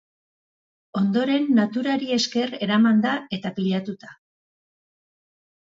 [1.01, 4.19] Ondoren naturari esker eramanda eta pilatuta.